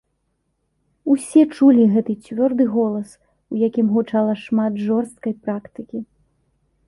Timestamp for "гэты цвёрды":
1.97-2.63